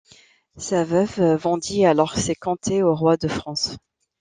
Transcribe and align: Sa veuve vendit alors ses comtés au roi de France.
Sa 0.57 0.83
veuve 0.83 1.35
vendit 1.35 1.85
alors 1.85 2.17
ses 2.17 2.33
comtés 2.33 2.81
au 2.81 2.95
roi 2.95 3.17
de 3.17 3.27
France. 3.27 3.77